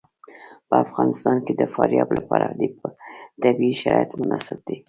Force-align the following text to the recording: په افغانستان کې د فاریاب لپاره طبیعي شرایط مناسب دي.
په 0.67 0.75
افغانستان 0.85 1.37
کې 1.45 1.53
د 1.55 1.61
فاریاب 1.73 2.09
لپاره 2.17 2.45
طبیعي 3.43 3.73
شرایط 3.81 4.11
مناسب 4.21 4.59
دي. 4.67 4.77